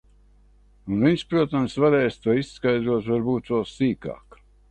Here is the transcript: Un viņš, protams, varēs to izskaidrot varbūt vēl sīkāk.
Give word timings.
Un 0.95 1.03
viņš, 1.07 1.23
protams, 1.33 1.75
varēs 1.83 2.17
to 2.23 2.35
izskaidrot 2.41 3.13
varbūt 3.13 3.55
vēl 3.55 3.65
sīkāk. 3.75 4.43